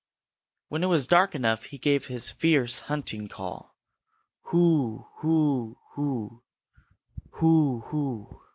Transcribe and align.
When 0.69 0.81
it 0.83 0.87
was 0.87 1.05
dark 1.05 1.35
enough 1.35 1.65
he 1.65 1.77
gave 1.77 2.07
his 2.07 2.31
fierce 2.31 2.79
hunting 2.89 3.27
call 3.27 3.75
"Whooo 4.51 5.07
hoo 5.17 5.77
hoo, 5.93 6.41
whoo 7.39 7.81
hoo!" 7.81 8.41